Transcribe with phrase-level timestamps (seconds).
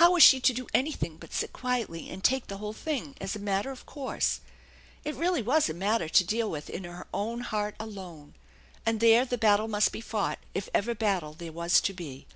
[0.00, 3.36] How was she to do anything but sit quietly and take the whole thing as
[3.36, 4.40] a matter of course?
[5.04, 8.32] It really was a matter to deal with in her own heart alone.
[8.86, 12.26] And there the battle must be fought if ever battle there was to be.